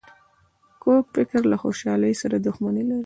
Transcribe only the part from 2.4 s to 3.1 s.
دښمني لري